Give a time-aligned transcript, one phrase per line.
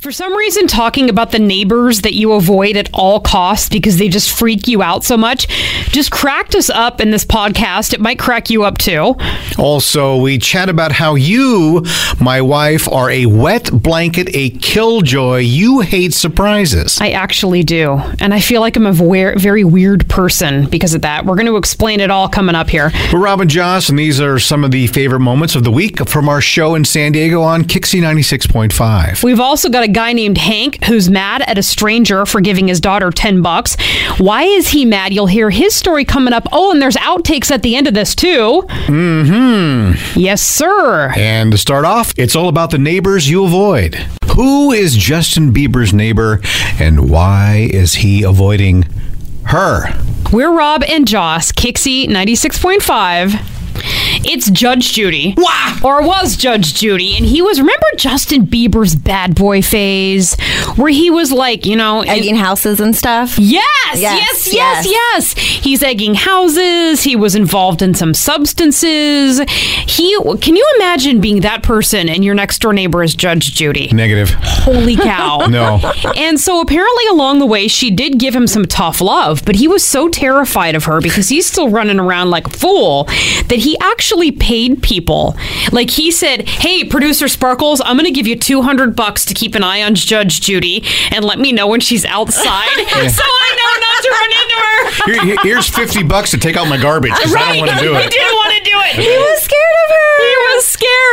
[0.00, 4.08] For some reason, talking about the neighbors that you avoid at all costs because they
[4.08, 5.48] just freak you out so much
[5.90, 7.92] just cracked us up in this podcast.
[7.92, 9.16] It might crack you up too.
[9.58, 11.84] Also, we chat about how you,
[12.20, 15.38] my wife, are a wet blanket, a killjoy.
[15.38, 17.00] You hate surprises.
[17.00, 18.00] I actually do.
[18.20, 21.26] And I feel like I'm a very weird person because of that.
[21.26, 22.92] We're going to explain it all coming up here.
[23.12, 26.08] We're Rob and Joss, and these are some of the favorite moments of the week
[26.08, 29.24] from our show in San Diego on Kixie 96.5.
[29.24, 32.80] We've also got a guy named Hank who's mad at a stranger for giving his
[32.80, 33.76] daughter 10 bucks.
[34.18, 35.12] Why is he mad?
[35.12, 36.46] You'll hear his story coming up.
[36.52, 38.64] Oh, and there's outtakes at the end of this too.
[38.86, 40.18] Mm-hmm.
[40.18, 41.12] Yes, sir.
[41.16, 43.94] And to start off, it's all about the neighbors you avoid.
[44.36, 46.40] Who is Justin Bieber's neighbor,
[46.78, 48.84] and why is he avoiding
[49.46, 49.92] her?
[50.32, 53.57] We're Rob and Joss, Kixie 96.5.
[54.24, 55.34] It's Judge Judy.
[55.36, 55.78] Wow.
[55.84, 57.16] Or was Judge Judy.
[57.16, 60.36] And he was, remember Justin Bieber's bad boy phase?
[60.76, 62.02] Where he was like, you know.
[62.02, 63.38] Egging houses and stuff?
[63.38, 67.02] Yes, yes, Yes, yes, yes, He's egging houses.
[67.02, 69.40] He was involved in some substances.
[69.86, 73.88] He can you imagine being that person and your next door neighbor is Judge Judy?
[73.92, 74.30] Negative.
[74.42, 75.38] Holy cow.
[75.48, 75.80] No.
[76.16, 79.66] And so apparently along the way she did give him some tough love, but he
[79.66, 83.04] was so terrified of her because he's still running around like a fool
[83.48, 85.36] that he actually paid people.
[85.72, 89.54] Like he said, "Hey, producer Sparkles, I'm going to give you 200 bucks to keep
[89.54, 93.72] an eye on Judge Judy and let me know when she's outside so I know
[93.80, 97.12] not to run into her." Here, here- here's 50 bucks to take out my garbage
[97.12, 98.10] because I don't want to do He it.
[98.10, 98.94] didn't want to do it.
[98.96, 99.57] He was scared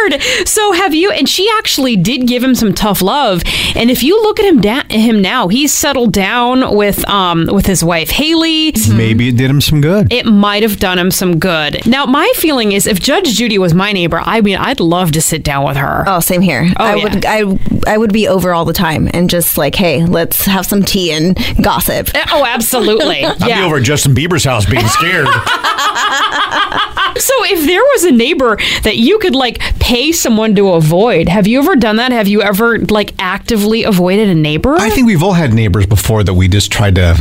[0.10, 0.48] scared.
[0.48, 1.12] So have you?
[1.12, 3.44] And she actually did give him some tough love.
[3.76, 7.66] And if you look at him da- him now, he's settled down with um with
[7.66, 8.74] his wife Hailey.
[8.90, 10.12] Maybe it did him some good.
[10.12, 11.86] It might have done him some good.
[11.86, 15.22] Now, my feeling is if Judge Judy was my neighbor, I mean, I'd love to
[15.22, 16.04] sit down with her.
[16.08, 16.72] Oh, same here.
[16.78, 17.04] Oh, I yeah.
[17.04, 20.66] would I I would be over all the time and just like, hey, let's have
[20.66, 22.10] some tea and gossip.
[22.32, 23.26] Oh, absolutely.
[23.26, 25.28] I'd be over at Justin Bieber's house being scared.
[27.18, 31.48] So if there was a neighbor that you could like pay someone to avoid, have
[31.48, 32.12] you ever done that?
[32.12, 34.76] Have you ever like actively avoided a neighbor?
[34.76, 37.18] I think we've all had neighbors before that we just tried to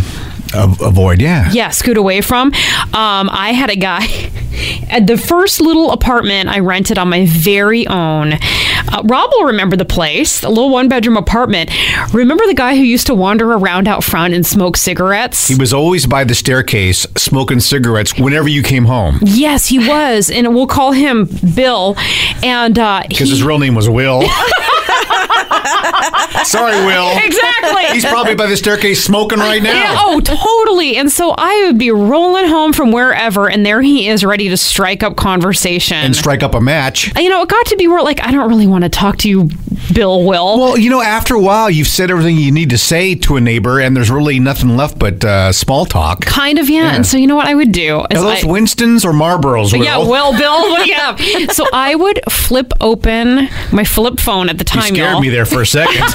[0.54, 1.20] avoid.
[1.20, 1.50] Yeah.
[1.52, 2.48] yeah, scoot away from.
[2.48, 4.06] Um, I had a guy
[4.90, 8.34] at the first little apartment I rented on my very own.
[8.34, 11.70] Uh, Rob will remember the place, a little one bedroom apartment.
[12.12, 15.48] Remember the guy who used to wander around out front and smoke cigarettes?
[15.48, 20.30] He was always by the staircase smoking cigarettes whenever you came home yes, he was,
[20.30, 21.94] and we'll call him Bill.
[22.42, 24.22] And uh, because his real name was Will.
[26.44, 27.16] Sorry, Will.
[27.16, 27.84] exactly.
[27.92, 29.72] He's probably by the staircase smoking right now.
[29.72, 30.96] Yeah, oh, totally.
[30.96, 34.56] And so I would be rolling home from wherever, and there he is, ready to
[34.56, 35.96] strike up conversation.
[35.96, 37.14] And strike up a match.
[37.18, 39.28] you know, it got to be where like I don't really want to talk to
[39.28, 39.48] you,
[39.92, 40.24] Bill.
[40.24, 40.58] Will.
[40.58, 43.40] Well, you know, after a while, you've said everything you need to say to a
[43.40, 46.20] neighbor, and there's really nothing left but uh, small talk.
[46.24, 46.84] kind of, yeah.
[46.84, 46.94] Yeah.
[46.96, 47.98] And so you know what I would do?
[48.00, 49.84] Are those I- Winstons or Marlboros, Will?
[49.84, 51.20] yeah, well, Bill, what do you have?
[51.52, 55.20] so I would flip open my flip phone at the You time, scared y'all.
[55.20, 56.02] me there for a second.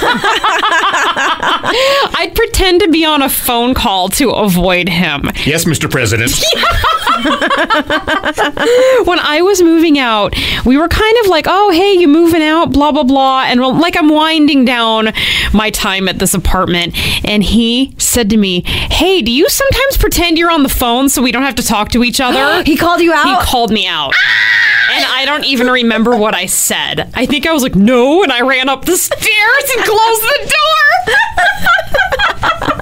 [1.22, 5.22] I'd pretend to be on a phone call to avoid him.
[5.44, 5.90] yes, Mr.
[5.90, 6.30] President.
[9.04, 10.34] when I was moving out,
[10.64, 13.44] we were kind of like, oh, hey, you moving out, blah, blah, blah.
[13.44, 15.12] And like I'm winding down
[15.52, 16.94] my time at this apartment.
[17.24, 21.22] And he said to me, hey, do you sometimes pretend you're on the phone so
[21.22, 22.62] we don't have to talk to each other?
[22.70, 23.26] He called you out?
[23.26, 24.12] He called me out.
[24.14, 24.79] Ah!
[24.90, 27.10] And I don't even remember what I said.
[27.14, 28.22] I think I was like, no.
[28.22, 31.16] And I ran up the stairs and closed the door.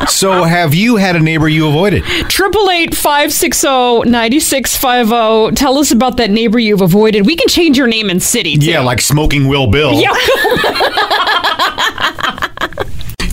[0.09, 2.03] So, have you had a neighbor you avoided?
[2.29, 5.51] Triple eight five six zero ninety six five zero.
[5.51, 7.27] Tell us about that neighbor you've avoided.
[7.27, 8.57] We can change your name and city.
[8.57, 8.71] Too.
[8.71, 10.01] Yeah, like smoking Will Bill.
[10.01, 10.15] Yeah.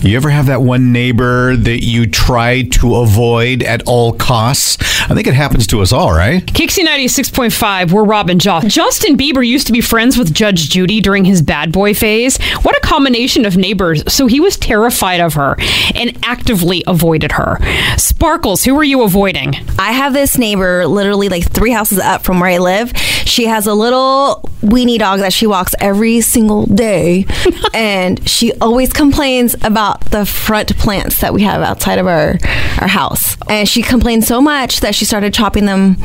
[0.06, 4.76] You ever have that one neighbor that you try to avoid at all costs?
[5.10, 6.46] I think it happens to us all, right?
[6.46, 8.66] Kixie 96.5, we're Rob and Joss.
[8.66, 12.40] Justin Bieber used to be friends with Judge Judy during his bad boy phase.
[12.62, 14.04] What a combination of neighbors.
[14.12, 15.56] So he was terrified of her
[15.96, 17.58] and actively avoided her.
[17.96, 19.56] Sparkles, who are you avoiding?
[19.76, 22.96] I have this neighbor literally like three houses up from where I live.
[22.96, 27.26] She has a little weenie dog that she walks every single day.
[27.74, 32.38] and she always complains about the front plants that we have outside of our,
[32.80, 33.36] our house.
[33.48, 35.96] And she complained so much that she started chopping them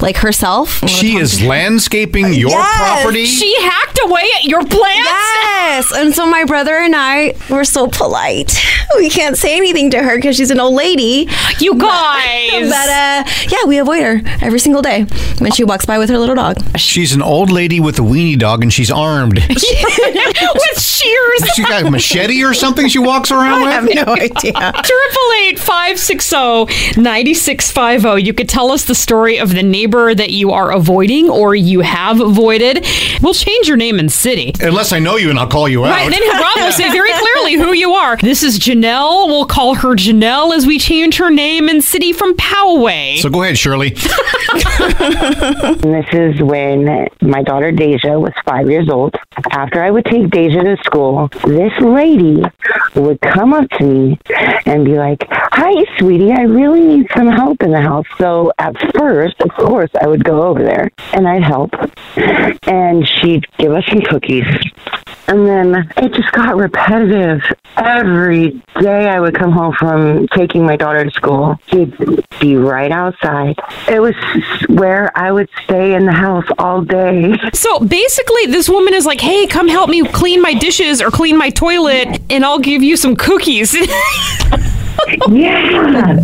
[0.00, 0.80] like herself.
[0.88, 2.76] She is landscaping your Yes.
[3.02, 3.26] property.
[3.26, 5.08] She hacked away at your plants?
[5.08, 5.92] Yes.
[5.94, 8.54] And so my brother and I were so polite.
[8.96, 11.28] We can't say anything to her because she's an old lady.
[11.58, 12.50] You guys.
[12.70, 15.04] But uh, yeah, we avoid her every single day
[15.38, 16.56] when she walks by with her little dog.
[16.78, 19.38] She's an old lady with a weenie dog and she's armed.
[19.48, 21.50] with shears.
[21.54, 23.72] she got a machete or something she walks around with?
[23.72, 23.92] I with?
[23.94, 24.52] have no idea.
[24.52, 26.66] Triple eight five six zero
[26.96, 28.14] ninety six five zero.
[28.16, 31.80] You could tell us the story of the neighbor that you are avoiding or you
[31.80, 32.86] have avoided.
[33.22, 34.52] We'll change your name and city.
[34.60, 35.90] Unless I know you and I'll call you out.
[35.90, 38.16] Right, then Rob will say very clearly who you are.
[38.16, 39.26] This is Janelle.
[39.28, 43.18] We'll call her Janelle as we change her name and city from Poway.
[43.18, 43.96] so go ahead, Shirley.
[45.80, 49.14] This is when my daughter Deja was five years old.
[49.52, 52.42] After I would take Deja to school, this lady
[52.94, 54.18] would come up to me
[54.66, 58.06] and be like, Hi, sweetie, I really need some help in the house.
[58.18, 61.70] So at first, of course, I would go over there and I'd help.
[62.66, 64.46] And she'd give us some cookies.
[65.28, 67.40] And then it just got repetitive.
[67.76, 71.96] Every day I would come home from taking my daughter to school, she'd
[72.40, 73.56] be right outside.
[73.88, 74.14] It was
[74.68, 77.34] where I would stay in the house all day.
[77.52, 81.36] So basically, this woman is like, hey, come help me clean my dishes or clean
[81.36, 83.76] my toilet, and I'll give you some cookies.
[85.30, 86.20] Yeah.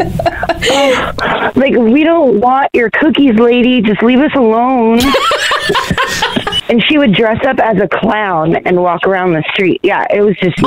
[0.70, 3.80] Oh, like, we don't want your cookies, lady.
[3.80, 5.00] Just leave us alone.
[6.68, 9.80] and she would dress up as a clown and walk around the street.
[9.82, 10.60] Yeah, it was just.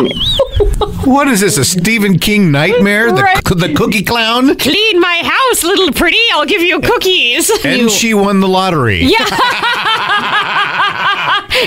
[1.07, 3.11] What is this, a Stephen King nightmare?
[3.11, 3.43] The, Right.
[3.45, 4.55] the cookie clown?
[4.57, 6.17] clean my house, little pretty.
[6.33, 7.49] I'll give you cookies.
[7.63, 9.03] And she won the lottery.
[9.03, 9.25] Yeah.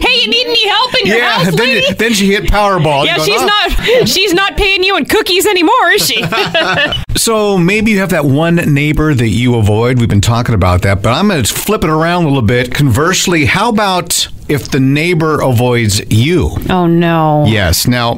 [0.00, 1.92] hey, you need any help in your Yeah, house, then, lady?
[1.94, 3.04] then she hit Powerball.
[3.06, 4.08] Yeah, You're she's "Oh." not.
[4.08, 6.22] She's not paying you in cookies anymore, is she?
[7.14, 10.00] So maybe you have that one neighbor that you avoid.
[10.00, 12.74] We've been talking about that, but I'm going to flip it around a little bit.
[12.74, 16.56] Conversely, how about if the neighbor avoids you?
[16.70, 17.44] oh no.
[17.46, 17.86] Yes.
[17.86, 18.14] Now,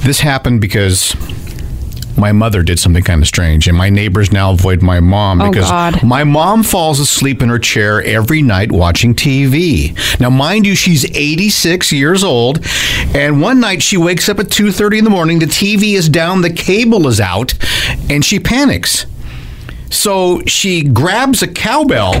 [0.00, 1.14] this happened because
[2.16, 5.50] my mother did something kind of strange, and my neighbors now avoid my mom Oh,
[5.50, 6.02] because God.
[6.02, 9.94] my mom falls asleep in her chair every night watching TV.
[10.20, 12.64] Now, mind you, she's 86 years old,
[13.14, 15.38] and one night she wakes up at 2:30 in the morning.
[15.38, 17.54] The TV is down, the cable is out,
[18.10, 19.06] and she panics.
[19.90, 22.14] So she grabs a cowbell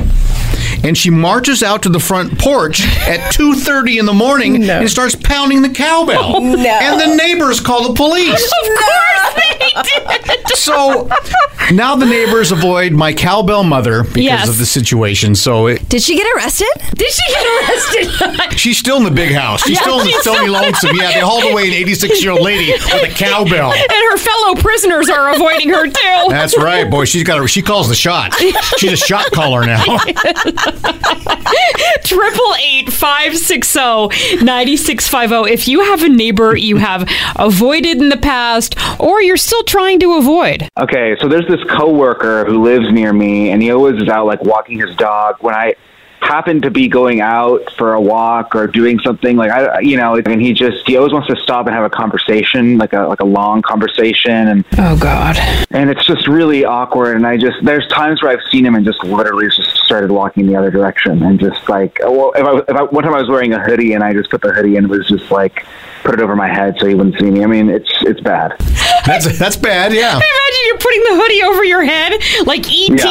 [0.84, 5.14] and she marches out to the front porch at 2:30 in the morning and starts
[5.14, 6.36] pounding the cowbell.
[6.36, 8.32] Oh, and the neighbors call the police.
[8.44, 10.36] Of course they did.
[10.56, 11.08] So
[11.70, 14.48] now the neighbors avoid my cowbell mother because Yes.
[14.48, 15.34] of the situation.
[15.36, 16.66] So it, Did she get arrested?
[16.96, 18.52] Did she get arrested?
[18.58, 19.62] she's still in the big house.
[19.62, 20.96] She's Yeah, still in the she's Stony Lonesome.
[20.96, 23.72] Yeah, they hauled away an 86 year old lady with a cowbell.
[23.74, 26.26] and her fellow prisoners are avoiding her too.
[26.30, 27.04] That's right, boy.
[27.04, 27.40] She's got.
[27.44, 28.36] A, she calls the shots.
[28.78, 29.84] She's a shot caller now.
[32.04, 34.08] Triple eight five six zero
[34.42, 35.44] ninety six five zero.
[35.44, 39.98] If you have a neighbor you have avoided in the past, or you're still trying
[40.00, 44.08] to avoid, Okay, so there's this coworker who lives near me, and he always is
[44.08, 45.36] out like walking his dog.
[45.40, 45.74] When I
[46.20, 50.16] happen to be going out for a walk or doing something like I, you know,
[50.16, 53.20] and he just he always wants to stop and have a conversation, like a like
[53.20, 55.36] a long conversation, and oh god,
[55.70, 57.16] and it's just really awkward.
[57.16, 60.46] And I just there's times where I've seen him and just literally just started walking
[60.46, 63.28] the other direction, and just like well, if I, if I one time I was
[63.28, 65.64] wearing a hoodie and I just put the hoodie and was just like
[66.04, 67.42] put it over my head so he wouldn't see me.
[67.42, 68.54] I mean, it's it's bad.
[69.06, 69.92] That's that's bad.
[69.92, 70.16] Yeah.
[70.16, 72.12] Imagine you're putting the hoodie over your head
[72.46, 73.06] like ET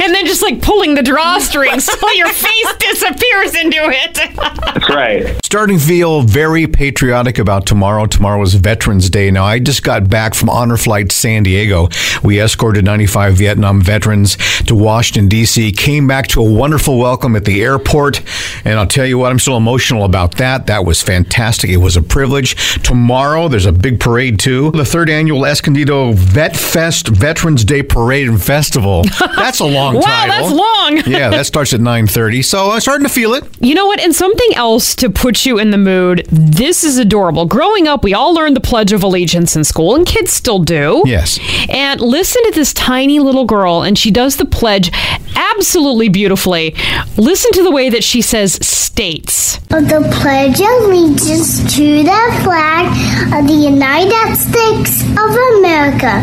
[0.00, 4.14] and then just like pulling the drawstrings so your face disappears into it.
[4.36, 5.36] That's right.
[5.44, 8.06] Starting to feel very patriotic about tomorrow.
[8.06, 9.30] Tomorrow is Veterans Day.
[9.30, 11.88] Now, I just got back from Honor Flight San Diego.
[12.22, 17.44] We escorted 95 Vietnam veterans to Washington, D.C., came back to a wonderful welcome at
[17.44, 18.22] the airport.
[18.64, 20.66] And I'll tell you what, I'm still emotional about that.
[20.66, 21.70] That was fantastic.
[21.70, 22.82] It was a privilege.
[22.82, 24.70] Tomorrow, there's a big parade, too.
[24.72, 29.04] The third annual Escondido Vet Fest Veterans Day Parade and Festival.
[29.36, 30.48] That's a long wow, title.
[30.48, 30.96] that's long.
[31.12, 32.44] yeah, that starts at 9.30.
[32.44, 33.44] So I'm starting to feel it.
[33.60, 34.00] You know what?
[34.00, 36.26] And something else to put you in the mood.
[36.30, 37.46] This is adorable.
[37.46, 41.02] Growing up, we all learned the Pledge of Allegiance in school, and kids still do.
[41.04, 41.38] Yes.
[41.68, 44.90] And listen to this tiny little girl, and she does the pledge
[45.34, 46.74] absolutely beautifully.
[47.16, 49.58] Listen to the way that she says states.
[49.68, 52.86] the Pledge of Allegiance to the flag
[53.34, 56.22] of the United States of America,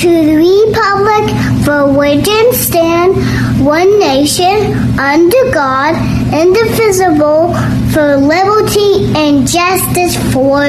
[0.00, 1.24] to the Republic
[1.64, 3.16] for which it stands,
[3.60, 5.94] one nation, under God,
[6.32, 7.54] indivisible,
[7.92, 10.64] for liberty and justice for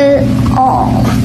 [0.58, 1.25] all.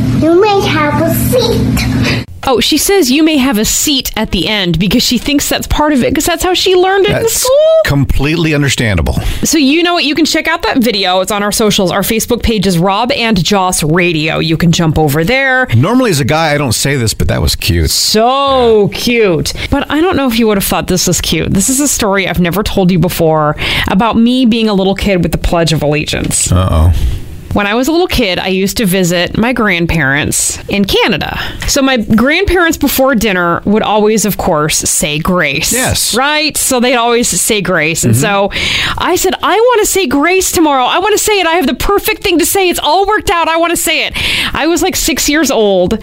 [2.53, 5.69] Oh, she says you may have a seat at the end because she thinks that's
[5.69, 7.81] part of it because that's how she learned it in school.
[7.85, 9.13] completely understandable.
[9.45, 10.03] So you know what?
[10.05, 11.21] You can check out that video.
[11.21, 11.93] It's on our socials.
[11.93, 14.41] Our Facebook page is Rob and Joss Radio.
[14.41, 15.69] You can jump over there.
[15.77, 17.91] Normally, as a guy, I don't say this, but that was cute.
[17.91, 19.53] So cute.
[19.71, 21.55] But I don't know if you would have thought this was cute.
[21.55, 23.55] This is a story I've never told you before
[23.87, 26.51] about me being a little kid with the Pledge of Allegiance.
[26.51, 27.27] Uh oh.
[27.53, 31.37] When I was a little kid, I used to visit my grandparents in Canada.
[31.67, 35.73] So my grandparents before dinner would always, of course, say grace.
[35.73, 36.17] Yes.
[36.17, 36.57] Right?
[36.57, 38.05] So they'd always say grace.
[38.05, 38.21] And mm-hmm.
[38.21, 38.51] so
[38.99, 40.85] I said, I want to say grace tomorrow.
[40.85, 41.47] I want to say it.
[41.47, 42.69] I have the perfect thing to say.
[42.69, 43.49] It's all worked out.
[43.49, 44.13] I want to say it.
[44.55, 45.99] I was like six years old.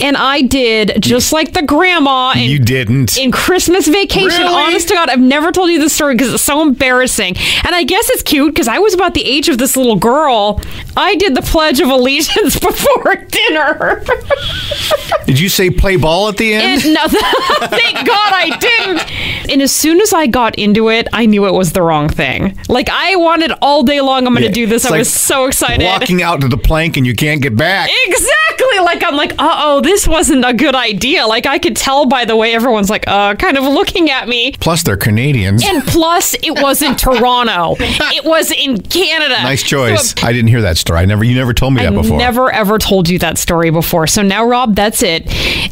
[0.00, 3.16] And I did just like the grandma in, You didn't.
[3.18, 4.26] in Christmas vacation.
[4.42, 4.44] Really?
[4.54, 7.36] Honest to God, I've never told you this story because it's so embarrassing.
[7.64, 10.60] And I guess it's cute because I was about the age of this little girl.
[10.96, 14.02] I did the Pledge of Allegiance before dinner.
[15.26, 16.82] Did you say play ball at the end?
[16.84, 19.50] and no, thank God I didn't.
[19.52, 22.58] And as soon as I got into it, I knew it was the wrong thing.
[22.68, 24.26] Like I wanted all day long.
[24.26, 24.84] I'm going to Yeah, do this.
[24.84, 25.84] I like was so excited.
[25.84, 27.88] Walking out to the plank and you can't get back.
[28.06, 28.78] Exactly.
[28.80, 31.26] Like I'm like, uh oh, this wasn't a good idea.
[31.26, 34.52] Like I could tell by the way everyone's like, uh, kind of looking at me.
[34.52, 35.64] Plus, they're Canadians.
[35.64, 37.76] And plus, it wasn't Toronto.
[38.14, 39.42] It was in Canada.
[39.42, 40.10] Nice choice.
[40.10, 40.98] So I didn't hear that story.
[41.00, 41.24] I never.
[41.24, 42.18] You never told me I that before.
[42.18, 44.06] never ever told you that story before.
[44.06, 45.26] So now, Rob, that's it.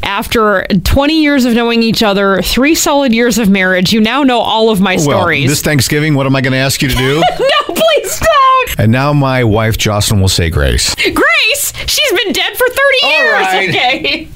[0.05, 4.39] After 20 years of knowing each other, three solid years of marriage, you now know
[4.41, 5.49] all of my well, stories.
[5.51, 7.21] this Thanksgiving, what am I going to ask you to do?
[7.39, 8.79] no, please don't.
[8.81, 10.95] and now my wife Jocelyn will say grace.
[10.95, 13.33] Grace, she's been dead for 30 years.
[13.33, 13.69] right.
[13.69, 14.00] Okay.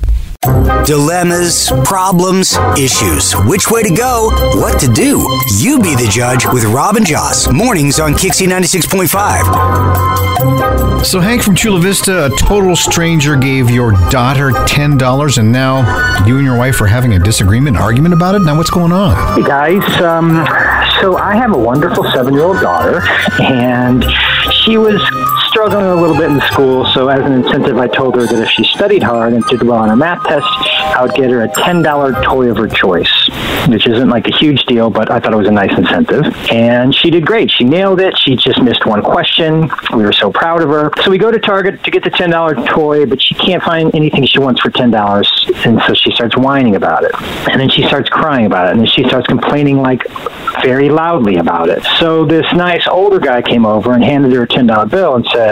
[0.85, 3.33] Dilemmas, problems, issues.
[3.47, 4.29] Which way to go?
[4.61, 5.27] What to do?
[5.57, 7.51] You be the judge with Rob and Joss.
[7.51, 11.07] Mornings on Kixie 96.5.
[11.07, 15.79] So Hank from Chula Vista, a total stranger, gave your daughter ten dollars, and now
[16.27, 18.41] you and your wife are having a disagreement, argument about it.
[18.41, 19.41] Now what's going on?
[19.41, 20.45] Hey guys, um,
[21.01, 23.03] so I have a wonderful seven-year-old daughter,
[23.41, 24.05] and
[24.53, 25.01] she was
[25.55, 26.85] struggling a little bit in school.
[26.87, 29.79] So as an incentive, I told her that if she studied hard and did well
[29.79, 33.31] on her math test, I would get her a ten-dollar toy of her choice,
[33.69, 36.27] which isn't like a huge deal, but I thought it was a nice incentive.
[36.51, 37.53] And she did great.
[37.53, 38.19] She nailed it.
[38.19, 39.71] She just missed one question.
[39.95, 40.91] We were so proud of her.
[41.05, 43.95] So we go to Target to get the ten dollar toy, but she can't find
[43.95, 45.31] anything she wants for ten dollars,
[45.65, 47.13] and so she starts whining about it,
[47.49, 50.03] and then she starts crying about it, and then she starts complaining like
[50.65, 51.85] very loudly about it.
[52.01, 55.27] So this nice older guy came over and handed her a ten dollar bill and
[55.33, 55.44] said,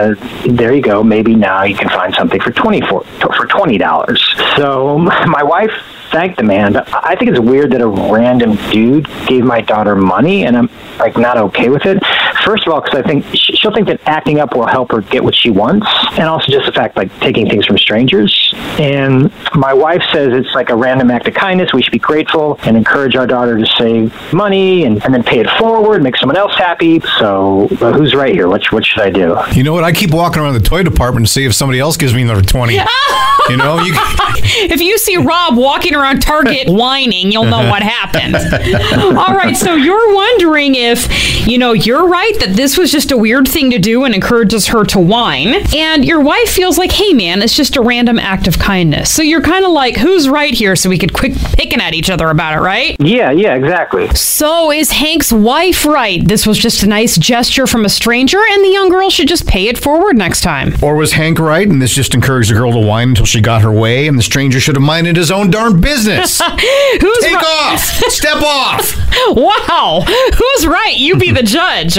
[0.45, 1.03] "There you go.
[1.03, 4.21] Maybe now you can find something for twenty for twenty dollars."
[4.57, 4.97] So
[5.27, 5.71] my wife
[6.13, 9.95] thanked the man, but I think it's weird that a random dude gave my daughter
[9.95, 12.01] money, and I'm like not okay with it.
[12.45, 15.23] First of all, because I think she'll think that acting up will help her get
[15.23, 18.53] what she wants, and also just the fact like taking things from strangers.
[18.79, 21.73] And my wife says it's like a random act of kindness.
[21.73, 25.39] We should be grateful and encourage our daughter to save money and, and then pay
[25.39, 26.99] it forward, make someone else happy.
[27.19, 28.47] So uh, who's right here?
[28.47, 29.35] What, what should I do?
[29.53, 29.83] You know what?
[29.83, 32.43] I keep walking around the toy department to see if somebody else gives me another
[32.43, 32.75] twenty.
[33.49, 33.93] you know, you
[34.55, 38.35] If you see Rob walking around on Target whining, you'll know what happened.
[39.17, 43.17] All right, so you're wondering if, you know, you're right that this was just a
[43.17, 45.63] weird thing to do and encourages her to whine.
[45.75, 49.13] And your wife feels like, hey, man, it's just a random act of kindness.
[49.13, 50.75] So you're kind of like, who's right here?
[50.75, 52.95] So we could quit picking at each other about it, right?
[52.99, 54.09] Yeah, yeah, exactly.
[54.15, 56.25] So is Hank's wife right?
[56.27, 59.47] This was just a nice gesture from a stranger, and the young girl should just
[59.47, 60.73] pay it forward next time.
[60.81, 63.61] Or was Hank right and this just encouraged the girl to whine until she got
[63.61, 65.92] her way and the stranger should have minded his own darn business?
[66.01, 67.79] Who's Take ri- off!
[68.09, 68.99] Step off!
[69.29, 70.95] Wow, who's right?
[70.97, 71.93] You be the judge.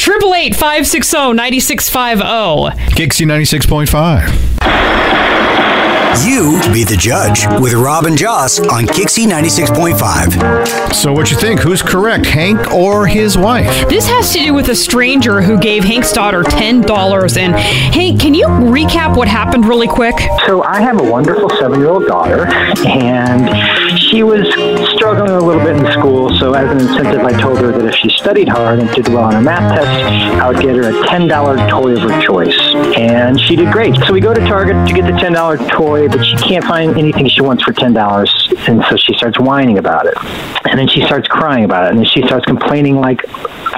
[0.00, 1.32] Triple eight five six oh zero oh.
[1.32, 2.70] ninety six five zero.
[2.94, 5.81] Kixie 96.5.
[6.20, 10.92] You be the judge with Rob and Joss on Kixie 96.5.
[10.92, 11.60] So what you think?
[11.60, 13.88] Who's correct, Hank or his wife?
[13.88, 17.38] This has to do with a stranger who gave Hank's daughter ten dollars.
[17.38, 20.14] And Hank, can you recap what happened really quick?
[20.46, 22.46] So I have a wonderful seven-year-old daughter,
[22.86, 24.46] and she was
[24.94, 26.36] struggling a little bit in school.
[26.38, 29.24] So as an incentive, I told her that if she studied hard and did well
[29.24, 29.88] on her math test,
[30.40, 32.58] I would get her a ten dollar toy of her choice,
[32.96, 33.96] and she did great.
[34.06, 35.56] So we go to Target to get the ten dollar
[36.08, 38.32] but she can't find anything she wants for ten dollars,
[38.66, 40.14] and so she starts whining about it,
[40.68, 43.24] and then she starts crying about it, and then she starts complaining like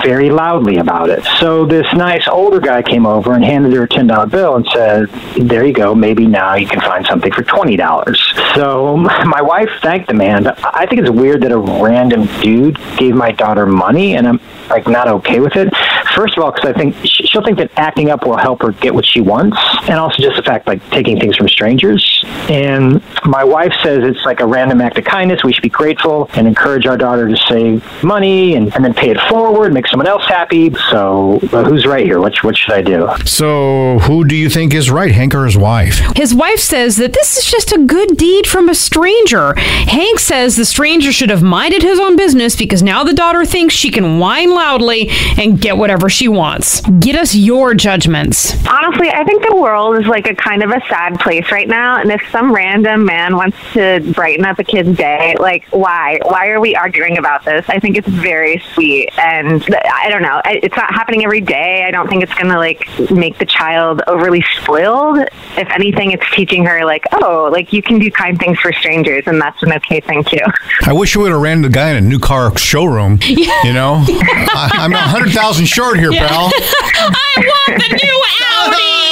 [0.02, 1.24] very loudly about it.
[1.38, 4.66] So this nice older guy came over and handed her a ten dollar bill and
[4.72, 5.94] said, "There you go.
[5.94, 8.20] Maybe now you can find something for twenty dollars."
[8.54, 10.44] So my wife thanked the man.
[10.44, 14.40] But I think it's weird that a random dude gave my daughter money, and I'm
[14.68, 15.72] like not okay with it.
[16.14, 18.94] First of all, because I think she'll think that acting up will help her get
[18.94, 22.24] what she wants, and also just the fact like taking things from strangers.
[22.48, 25.42] And my wife says it's like a random act of kindness.
[25.44, 29.10] We should be grateful and encourage our daughter to save money and, and then pay
[29.10, 30.74] it forward, make someone else happy.
[30.90, 32.20] So uh, who's right here?
[32.20, 33.08] What, what should I do?
[33.24, 36.00] So who do you think is right, Hank or his wife?
[36.16, 39.54] His wife says that this is just a good deed from a stranger.
[39.56, 43.74] Hank says the stranger should have minded his own business because now the daughter thinks
[43.74, 46.80] she can whine loudly and get whatever she wants.
[46.82, 48.54] Get us your judgments.
[48.66, 52.00] Honestly, I think the world is like a kind of a sad place right now.
[52.00, 56.20] And if some random man wants to brighten up a kid's day, like, why?
[56.22, 57.64] Why are we arguing about this?
[57.68, 59.10] I think it's very sweet.
[59.18, 60.40] And I don't know.
[60.44, 61.84] It's not happening every day.
[61.84, 65.18] I don't think it's going to like make the child overly spoiled.
[65.56, 69.24] If anything, it's teaching her, like, oh, like you can do kind things for strangers,
[69.26, 70.38] and that's an okay thing too.
[70.82, 73.18] I wish you would have ran the guy in a new car showroom.
[73.64, 74.04] You know,
[74.50, 76.50] I, I'm a hundred thousand short here, pal.
[76.96, 79.04] I want the new Audi.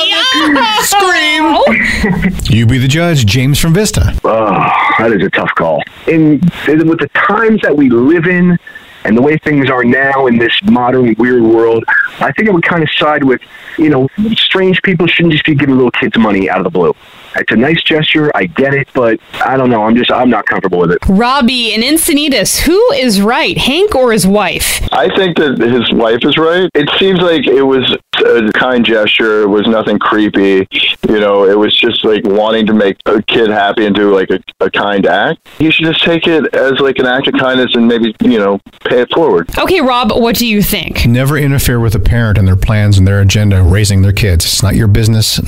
[0.82, 2.32] Scream!
[2.52, 4.14] You be the judge, James from Vista.
[4.24, 4.50] Oh,
[4.98, 5.82] that is a tough call.
[6.06, 8.58] In with the times that we live in
[9.04, 11.82] and the way things are now in this modern weird world,
[12.20, 13.40] I think I would kind of side with,
[13.78, 16.94] you know, strange people shouldn't just be giving little kids money out of the blue.
[17.36, 19.84] It's a nice gesture, I get it, but I don't know.
[19.84, 20.98] I'm just I'm not comfortable with it.
[21.08, 24.80] Robbie and Encinitas, who is right, Hank or his wife?
[24.92, 26.68] I think that his wife is right.
[26.74, 29.42] It seems like it was a kind gesture.
[29.42, 30.66] It was nothing creepy.
[31.08, 34.30] You know, it was just like wanting to make a kid happy and do like
[34.30, 35.46] a, a kind act.
[35.58, 38.60] You should just take it as like an act of kindness and maybe, you know,
[38.84, 39.48] pay it forward.
[39.58, 41.06] Okay, Rob, what do you think?
[41.06, 44.44] Never interfere with a parent and their plans and their agenda raising their kids.
[44.44, 45.40] It's not your business.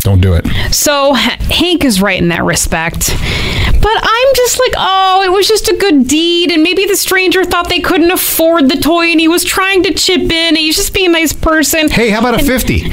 [0.00, 0.46] Don't do it.
[0.74, 3.08] So Hank is right in that respect.
[3.80, 7.44] But I'm just like, oh, it was just a good deed, and maybe the stranger
[7.44, 10.76] thought they couldn't afford the toy, and he was trying to chip in, and he's
[10.76, 11.88] just being a nice person.
[11.88, 12.92] Hey, how about a And- 50?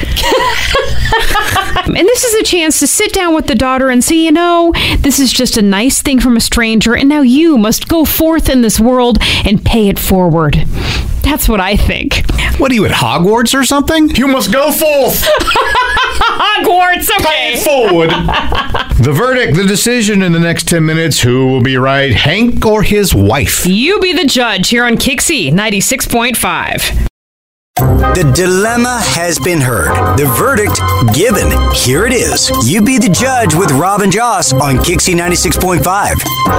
[1.86, 4.72] And this is a chance to sit down with the daughter and say, you know,
[4.98, 8.48] this is just a nice thing from a stranger, and now you must go forth
[8.50, 10.66] in this world and pay it forward.
[11.26, 12.24] That's what I think.
[12.58, 14.10] What are you at Hogwarts or something?
[14.14, 15.24] You must go forth.
[16.38, 17.56] Hogwarts, okay.
[17.56, 18.10] forward.
[19.04, 21.20] the verdict, the decision in the next 10 minutes.
[21.20, 23.66] Who will be right, Hank or his wife?
[23.66, 27.08] You be the judge here on Kixie 96.5.
[27.76, 30.16] The dilemma has been heard.
[30.16, 30.80] The verdict
[31.14, 31.52] given.
[31.74, 32.50] Here it is.
[32.66, 35.84] You be the judge with Rob and Joss on Kixie 96.5.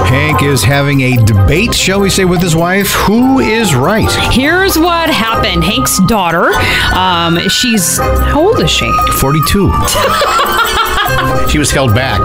[0.06, 2.92] Hank is having a debate, shall we say, with his wife.
[2.92, 4.08] Who is right?
[4.32, 5.64] Here's what happened.
[5.64, 6.52] Hank's daughter,
[6.94, 8.88] um, she's how old is she?
[9.18, 9.72] 42.
[11.50, 12.20] she was held back.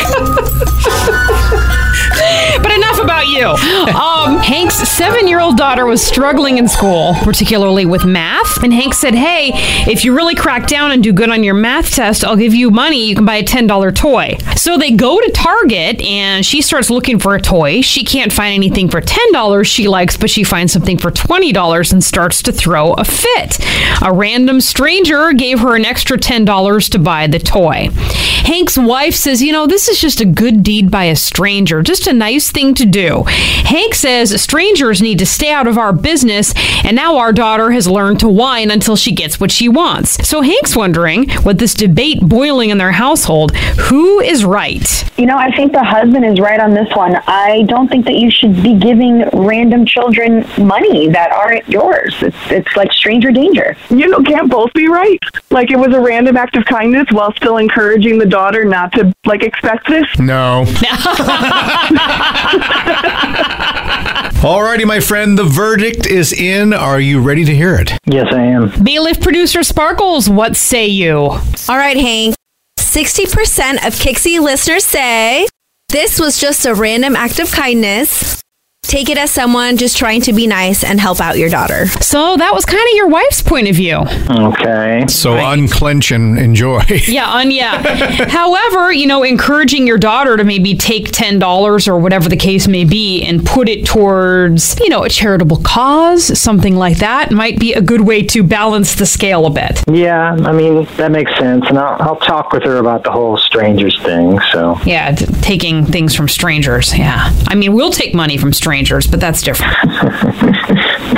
[2.62, 2.93] But enough about
[3.34, 3.48] you.
[3.94, 8.64] Um, Hank's seven year old daughter was struggling in school, particularly with math.
[8.64, 9.52] And Hank said, Hey,
[9.90, 12.72] if you really crack down and do good on your math test, I'll give you
[12.72, 13.08] money.
[13.08, 14.38] You can buy a $10 toy.
[14.56, 17.82] So they go to Target and she starts looking for a toy.
[17.82, 22.04] She can't find anything for $10 she likes, but she finds something for $20 and
[22.04, 23.60] starts to throw a fit.
[24.02, 27.90] A random stranger gave her an extra $10 to buy the toy.
[28.44, 32.08] Hank's wife says, You know, this is just a good deed by a stranger, just
[32.08, 33.23] a nice thing to do.
[33.28, 37.88] Hank says strangers need to stay out of our business, and now our daughter has
[37.88, 40.28] learned to whine until she gets what she wants.
[40.28, 44.84] So Hank's wondering, with this debate boiling in their household, who is right?
[45.18, 47.16] You know, I think the husband is right on this one.
[47.28, 52.16] I don't think that you should be giving random children money that aren't yours.
[52.22, 53.76] It's, it's like stranger danger.
[53.90, 55.20] You know, can't both be right.
[55.50, 59.14] Like it was a random act of kindness while still encouraging the daughter not to
[59.26, 60.08] like expect this.
[60.20, 60.66] No.
[64.44, 66.74] Alrighty, my friend, the verdict is in.
[66.74, 67.94] Are you ready to hear it?
[68.06, 68.84] Yes, I am.
[68.84, 71.16] Bailiff producer Sparkles, what say you?
[71.16, 72.36] All right, Hank.
[72.78, 75.48] 60% of Kixie listeners say
[75.88, 78.43] this was just a random act of kindness.
[78.84, 81.88] Take it as someone just trying to be nice and help out your daughter.
[81.88, 83.96] So that was kind of your wife's point of view.
[84.30, 85.06] Okay.
[85.08, 86.82] So unclench and enjoy.
[87.14, 88.30] Yeah, on yeah.
[88.30, 92.68] However, you know, encouraging your daughter to maybe take ten dollars or whatever the case
[92.68, 97.60] may be and put it towards, you know, a charitable cause, something like that, might
[97.60, 99.84] be a good way to balance the scale a bit.
[99.88, 101.66] Yeah, I mean, that makes sense.
[101.68, 104.40] And I'll, I'll talk with her about the whole strangers thing.
[104.52, 106.98] So, Yeah, t- taking things from strangers.
[106.98, 107.32] Yeah.
[107.48, 108.73] I mean, we'll take money from strangers,
[109.08, 109.74] but that's different.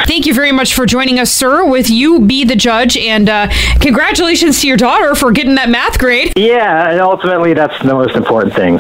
[0.08, 1.66] Thank you very much for joining us, sir.
[1.66, 3.48] With you be the judge, and uh,
[3.80, 6.34] congratulations to your daughter for getting that math grade.
[6.38, 8.80] yeah, and ultimately, that's the most important thing.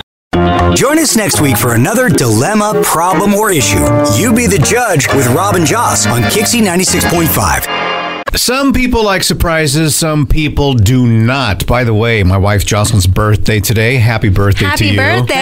[0.75, 3.79] Join us next week for another dilemma, problem, or issue.
[4.17, 8.04] You be the judge with Rob and Joss on Kixie 96.5.
[8.33, 11.65] Some people like surprises, some people do not.
[11.67, 13.95] By the way, my wife Jocelyn's birthday today.
[13.95, 14.97] Happy birthday to you.
[14.97, 15.35] Thank you.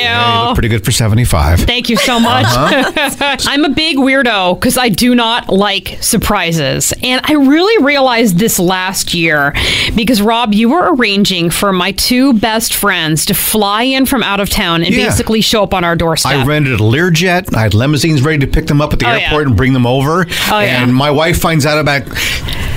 [0.00, 1.60] Yeah, you look pretty good for 75.
[1.60, 2.46] Thank you so much.
[2.48, 3.36] Uh-huh.
[3.46, 6.92] I'm a big weirdo because I do not like surprises.
[7.04, 9.52] And I really realized this last year
[9.94, 14.40] because, Rob, you were arranging for my two best friends to fly in from out
[14.40, 15.06] of town and Yeah.
[15.06, 16.32] basically show up on our doorstep.
[16.32, 17.54] I rented a Learjet.
[17.54, 19.48] I had limousines ready to pick them up at the Oh, airport yeah.
[19.48, 20.26] and bring them over.
[20.50, 20.82] Oh, yeah.
[20.82, 22.02] and my wife finds out about.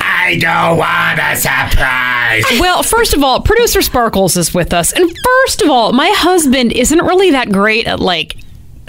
[0.00, 2.44] I don't want a surprise.
[2.60, 4.92] well, first of all, producer Sparkles is with us.
[4.92, 8.36] And first of all, my husband isn't really that great at like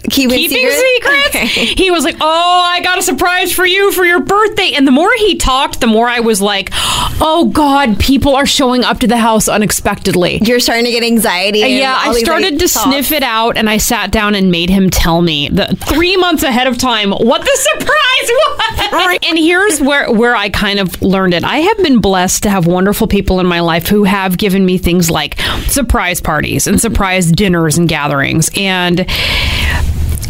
[0.10, 1.32] Keeping, keeping secrets?
[1.34, 1.76] secrets.
[1.86, 4.92] He was like, "Oh, I got a surprise for you for your birthday." And the
[4.92, 9.08] more he talked, the more I was like, "Oh God, people are showing up to
[9.08, 11.64] the house unexpectedly." You're starting to get anxiety.
[11.64, 14.70] Uh, yeah, I started like, to sniff it out, and I sat down and made
[14.70, 17.92] him tell me the three months ahead of time what the surprise
[18.24, 18.92] was.
[18.92, 19.26] Right.
[19.28, 21.44] and here's where where I kind of learned it.
[21.44, 24.78] I have been blessed to have wonderful people in my life who have given me
[24.78, 29.06] things like surprise parties and surprise dinners and gatherings, and.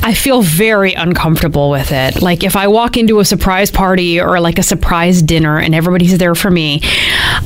[0.07, 2.21] I feel very uncomfortable with it.
[2.21, 6.15] Like if I walk into a surprise party or like a surprise dinner and everybody's
[6.19, 6.79] there for me,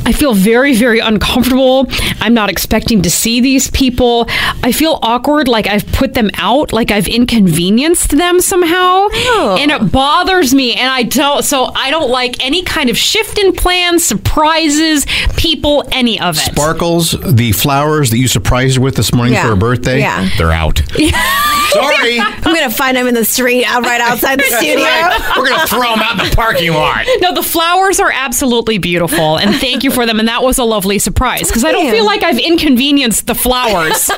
[0.06, 1.86] I feel very, very uncomfortable.
[2.20, 4.26] I'm not expecting to see these people.
[4.62, 9.08] I feel awkward, like I've put them out, like I've inconvenienced them somehow.
[9.10, 9.58] Oh.
[9.58, 10.74] And it bothers me.
[10.76, 15.06] And I don't, so I don't like any kind of shift in plans, surprises,
[15.38, 16.40] people, any of it.
[16.42, 19.44] Sparkles, the flowers that you surprised her with this morning Yeah.
[19.44, 20.30] for her birthday, Yeah.
[20.38, 20.82] they're out.
[21.72, 22.20] Sorry.
[22.20, 24.86] I'm gonna find him in the street out right outside the studio.
[25.38, 27.06] We're going to throw them out in the parking lot.
[27.20, 30.20] No, the flowers are absolutely beautiful, and thank you for them.
[30.20, 31.92] And that was a lovely surprise because I don't Yeah.
[31.92, 34.10] feel like I've inconvenienced the flowers.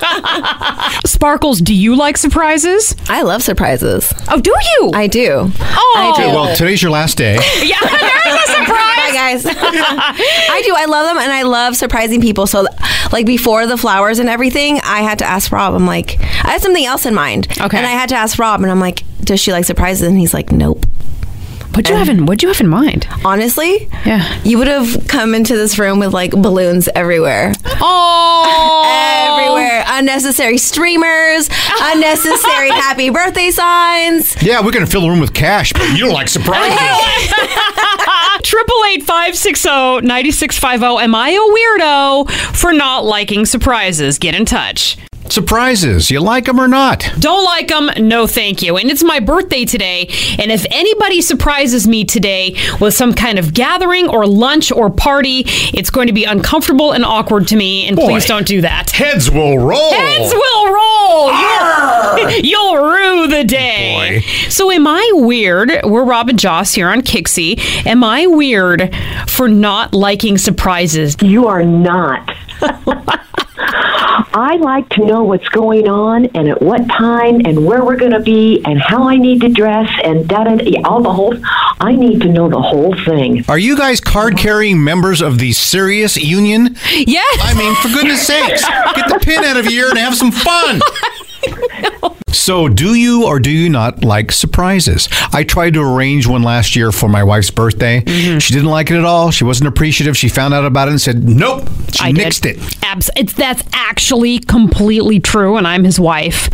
[1.06, 2.96] Sparkles, do you like surprises?
[3.10, 4.14] I love surprises.
[4.30, 4.92] Oh, do you?
[4.94, 5.52] I do.
[5.60, 6.24] Oh, I do.
[6.24, 7.36] Okay, well, today's your last day.
[7.64, 8.91] yeah, there's a surprise.
[9.22, 9.46] Guys.
[9.48, 10.74] I do.
[10.76, 12.48] I love them, and I love surprising people.
[12.48, 12.66] So,
[13.12, 15.76] like before the flowers and everything, I had to ask Rob.
[15.76, 17.48] I'm like, I had something else in mind.
[17.52, 17.78] Okay.
[17.78, 20.08] And I had to ask Rob, and I'm like, does she like surprises?
[20.08, 20.86] And he's like, nope.
[21.72, 23.08] What'd you have in What'd you have in mind?
[23.24, 24.40] Honestly, Yeah.
[24.44, 27.54] you would have come into this room with like balloons everywhere.
[27.66, 29.84] Oh, Everywhere.
[29.88, 31.50] Unnecessary streamers,
[31.82, 34.36] unnecessary happy birthday signs.
[34.44, 36.78] Yeah, we're going to fill the room with cash, but you don't like surprises.
[38.44, 41.00] Triple eight five six zero ninety six five zero.
[41.00, 41.40] Am I a
[41.80, 44.18] weirdo for not liking surprises?
[44.20, 44.98] Get in touch.
[45.32, 47.10] Surprises, you like them or not?
[47.18, 47.90] Don't like them?
[48.06, 48.76] No, thank you.
[48.76, 50.08] And it's my birthday today.
[50.38, 55.44] And if anybody surprises me today with some kind of gathering or lunch or party,
[55.74, 57.88] it's going to be uncomfortable and awkward to me.
[57.88, 58.08] And Boy.
[58.08, 58.90] please don't do that.
[58.92, 59.94] Heads will roll.
[59.94, 61.28] Heads will roll.
[62.18, 64.20] You'll, you'll rue the day.
[64.50, 65.72] So, am I weird?
[65.86, 67.58] We're Rob and Joss here on Kixie.
[67.86, 68.94] Am I weird
[69.30, 71.16] for not liking surprises?
[71.22, 72.36] You are not.
[74.34, 78.12] I like to know what's going on and at what time and where we're going
[78.12, 81.36] to be and how I need to dress and da da da- all the whole.
[81.80, 83.44] I need to know the whole thing.
[83.50, 86.76] Are you guys card carrying members of the Serious Union?
[86.92, 87.40] Yes.
[87.44, 88.64] I mean, for goodness sakes,
[88.96, 90.80] get the pin out of your ear and have some fun.
[92.34, 95.08] So, do you or do you not like surprises?
[95.34, 98.02] I tried to arrange one last year for my wife's birthday.
[98.02, 98.40] Mm-hmm.
[98.40, 99.32] She didn't like it at all.
[99.32, 100.16] She wasn't appreciative.
[100.18, 102.28] She found out about it and said, "Nope." She I did.
[102.28, 102.78] nixed it.
[102.84, 106.50] Abs- it's that's actually completely true, and I'm his wife.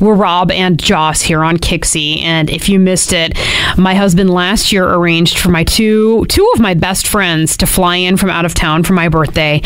[0.00, 3.36] We're Rob and Joss here on Kixie, and if you missed it,
[3.76, 7.96] my husband last year arranged for my two two of my best friends to fly
[7.96, 9.60] in from out of town for my birthday.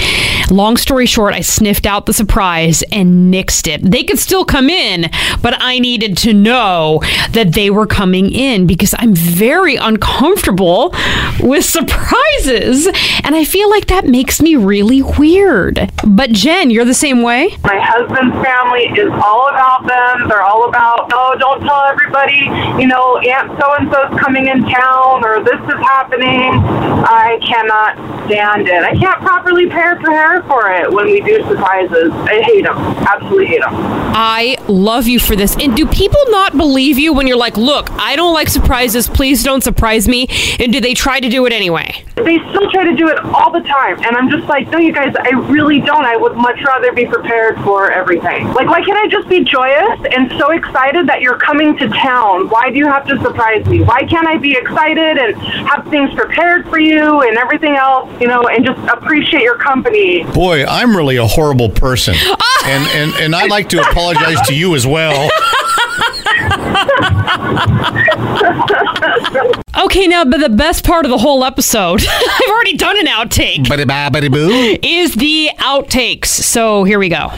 [0.51, 3.83] Long story short, I sniffed out the surprise and nixed it.
[3.83, 8.67] They could still come in, but I needed to know that they were coming in
[8.67, 10.95] because I'm very uncomfortable
[11.41, 12.87] with surprises,
[13.25, 15.91] and I feel like that makes me really weird.
[16.07, 17.57] But Jen, you're the same way?
[17.65, 20.29] My husband's family is all about them.
[20.29, 22.47] They're all about, oh, don't tell everybody,
[22.81, 26.63] you know, Aunt so and so's coming in town or this is happening.
[27.05, 28.83] I cannot stand it.
[28.83, 32.13] I can't properly prepare, prepare for it when we do surprises.
[32.13, 32.77] I hate them.
[32.77, 33.73] Absolutely hate them.
[33.75, 35.42] I love you for this.
[35.43, 39.09] And do people not believe you when you're like, look, I don't like surprises.
[39.09, 40.29] Please don't surprise me?
[40.61, 42.05] And do they try to do it anyway?
[42.15, 43.99] They still try to do it all the time.
[44.05, 46.05] And I'm just like, no, you guys, I really don't.
[46.05, 48.47] I would much rather be prepared for everything.
[48.53, 52.49] Like, why can't I just be joyous and so excited that you're coming to town?
[52.49, 53.83] Why do you have to surprise me?
[53.83, 58.29] Why can't I be excited and have things prepared for you and everything else, you
[58.29, 60.23] know, and just appreciate your company?
[60.23, 62.15] Boy, I'm really a horrible person,
[62.65, 65.31] and and and I'd like to apologize to you as well.
[69.85, 73.69] Okay, now, but the best part of the whole episode, I've already done an outtake,
[73.69, 74.77] Buddy ba buddy boo.
[74.83, 76.27] is the outtakes.
[76.27, 77.31] So here we go.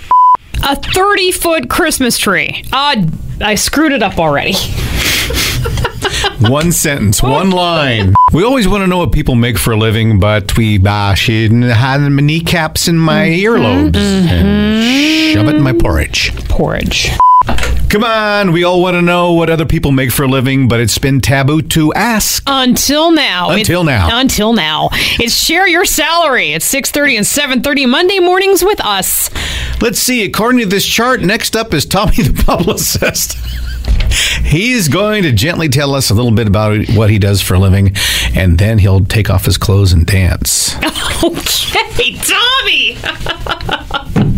[0.63, 2.65] A 30 foot Christmas tree.
[2.73, 3.07] Uh,
[3.41, 4.55] I screwed it up already.
[6.41, 8.15] One sentence, one line.
[8.33, 11.49] We always want to know what people make for a living, but we uh, she
[11.49, 16.33] had kneecaps in my earlobes and shove it in my porridge.
[16.49, 17.11] Porridge.
[17.47, 20.81] Come on, we all want to know what other people make for a living, but
[20.81, 22.43] it's been taboo to ask.
[22.47, 23.51] Until now.
[23.51, 24.19] Until It- now.
[24.19, 24.89] Until now.
[25.21, 29.31] It's share your salary at 6:30 and 7:30 Monday mornings with us.
[29.81, 30.25] Let's see.
[30.25, 33.37] According to this chart, next up is Tommy the publicist.
[34.45, 37.59] He's going to gently tell us a little bit about what he does for a
[37.59, 37.95] living,
[38.35, 40.75] and then he'll take off his clothes and dance.
[41.97, 42.99] Okay, Tommy.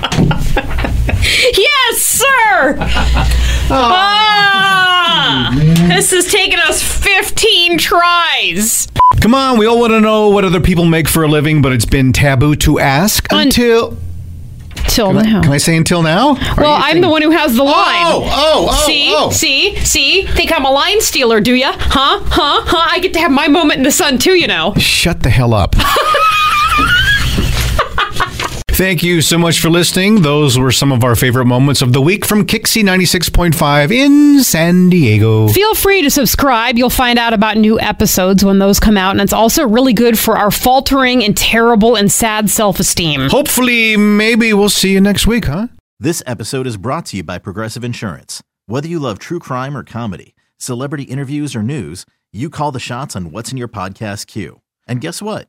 [1.56, 2.76] yes, sir.
[3.72, 5.50] Ah,
[5.88, 8.88] this has taken us 15 tries.
[9.20, 11.72] Come on, we all want to know what other people make for a living, but
[11.72, 13.96] it's been taboo to ask until.
[14.88, 15.42] Till Can I, now.
[15.42, 16.34] can I say until now?
[16.56, 18.06] Well, I'm think- the one who has the line.
[18.06, 19.30] Oh, oh, oh, See, oh.
[19.30, 20.22] see, see.
[20.26, 21.72] Think I'm a line stealer, do ya?
[21.76, 22.20] Huh?
[22.24, 22.62] Huh?
[22.66, 22.88] Huh?
[22.90, 24.72] I get to have my moment in the sun too, you know.
[24.78, 25.76] Shut the hell up.
[28.80, 30.22] Thank you so much for listening.
[30.22, 34.88] Those were some of our favorite moments of the week from Kixie 96.5 in San
[34.88, 35.48] Diego.
[35.48, 36.78] Feel free to subscribe.
[36.78, 40.18] You'll find out about new episodes when those come out, and it's also really good
[40.18, 43.28] for our faltering and terrible and sad self-esteem.
[43.28, 45.68] Hopefully, maybe we'll see you next week, huh?
[45.98, 48.42] This episode is brought to you by Progressive Insurance.
[48.64, 53.14] Whether you love true crime or comedy, celebrity interviews or news, you call the shots
[53.14, 54.62] on what's in your podcast queue.
[54.88, 55.48] And guess what?